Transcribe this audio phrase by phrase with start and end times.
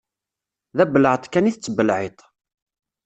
[0.77, 2.17] D abelεeṭ kan i tettbelεiṭ.